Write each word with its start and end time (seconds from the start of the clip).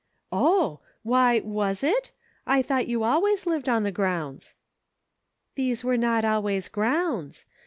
"Oh! 0.47 0.79
why, 1.03 1.41
was 1.41 1.83
it} 1.83 2.11
I 2.57 2.63
thought 2.63 2.87
you 2.87 3.03
always 3.03 3.45
lived 3.45 3.69
on 3.69 3.83
the 3.83 3.91
grounds." 3.91 4.55
"These 5.53 5.83
were 5.83 5.95
not 5.95 6.25
always 6.25 6.69
'grounds.' 6.69 7.45